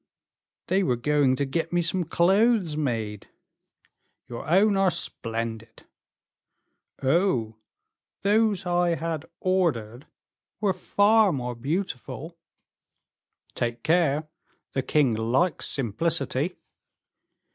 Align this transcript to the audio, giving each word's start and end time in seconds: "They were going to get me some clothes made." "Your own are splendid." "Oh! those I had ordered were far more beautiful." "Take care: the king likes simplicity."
"They 0.65 0.81
were 0.81 0.95
going 0.95 1.35
to 1.35 1.45
get 1.45 1.71
me 1.71 1.83
some 1.83 2.05
clothes 2.05 2.75
made." 2.75 3.27
"Your 4.27 4.47
own 4.47 4.75
are 4.75 4.89
splendid." 4.89 5.85
"Oh! 7.03 7.57
those 8.23 8.65
I 8.65 8.95
had 8.95 9.25
ordered 9.39 10.07
were 10.59 10.73
far 10.73 11.31
more 11.31 11.53
beautiful." 11.53 12.35
"Take 13.53 13.83
care: 13.83 14.27
the 14.73 14.81
king 14.81 15.13
likes 15.13 15.67
simplicity." 15.67 16.55